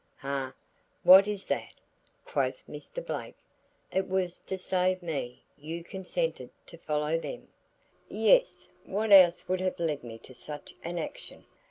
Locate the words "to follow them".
6.65-7.49